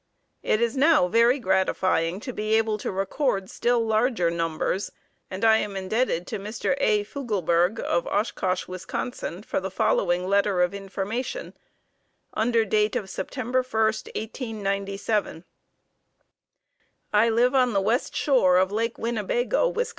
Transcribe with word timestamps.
It 0.41 0.61
is 0.61 0.75
now 0.75 1.07
very 1.07 1.37
gratifying 1.37 2.19
to 2.21 2.33
be 2.33 2.55
able 2.55 2.79
to 2.79 2.91
record 2.91 3.51
still 3.51 3.85
larger 3.85 4.31
numbers 4.31 4.89
and 5.29 5.45
I 5.45 5.57
am 5.57 5.75
indebted 5.75 6.25
to 6.25 6.39
Mr. 6.39 6.75
A. 6.79 7.03
Fugleberg 7.03 7.79
of 7.79 8.07
Oshkosh, 8.07 8.67
Wis., 8.67 8.83
for 9.45 9.59
the 9.59 9.69
following 9.69 10.27
letter 10.27 10.63
of 10.63 10.73
information, 10.73 11.53
under 12.33 12.65
date 12.65 12.95
of 12.95 13.11
September 13.11 13.61
1, 13.61 13.79
1897: 14.15 15.43
"I 17.13 17.29
live 17.29 17.53
on 17.53 17.73
the 17.73 17.79
west 17.79 18.15
shore 18.15 18.57
of 18.57 18.71
Lake 18.71 18.97
Winnebago, 18.97 19.67
Wis. 19.67 19.89